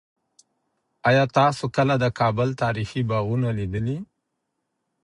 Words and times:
آیا 1.09 1.23
تاسو 1.37 1.65
کله 1.75 1.93
د 1.99 2.05
کابل 2.19 2.49
تاریخي 2.63 3.01
باغونه 3.09 3.49
لیدلي 3.57 3.97
دي؟ 3.99 3.99